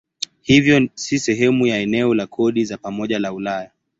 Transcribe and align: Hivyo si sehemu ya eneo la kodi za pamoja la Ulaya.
Hivyo 0.41 0.89
si 0.93 1.19
sehemu 1.19 1.67
ya 1.67 1.77
eneo 1.77 2.13
la 2.13 2.27
kodi 2.27 2.65
za 2.65 2.77
pamoja 2.77 3.19
la 3.19 3.33
Ulaya. 3.33 3.71